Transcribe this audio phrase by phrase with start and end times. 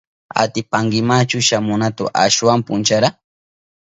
[0.41, 3.09] ¿Atipankimachu shamunata ashwan punchara?